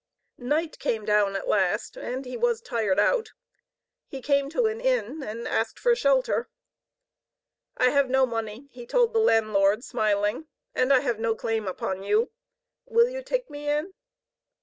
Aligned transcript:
Night 0.39 0.79
came 0.79 1.05
down 1.05 1.35
at 1.35 1.47
last, 1.47 1.95
and 1.95 2.25
he 2.25 2.35
was 2.35 2.59
tired 2.59 2.99
out. 2.99 3.33
He 4.07 4.19
came 4.19 4.49
to 4.49 4.65
an 4.65 4.81
inn 4.81 5.21
and 5.21 5.47
asked 5.47 5.77
for 5.77 5.95
shelter. 5.95 6.49
"I 7.77 7.91
have 7.91 8.09
no 8.09 8.25
money," 8.25 8.67
he 8.71 8.87
told 8.87 9.13
the 9.13 9.19
landlord, 9.19 9.83
smiling, 9.83 10.47
"and 10.73 10.91
I 10.91 11.01
have 11.01 11.19
no 11.19 11.35
claim 11.35 11.67
upon 11.67 12.01
you. 12.01 12.31
Will 12.87 13.09
you 13.09 13.21
take 13.21 13.47
me 13.51 13.69
in?" 13.69 13.93